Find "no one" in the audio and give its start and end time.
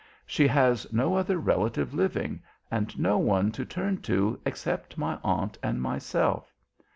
2.97-3.51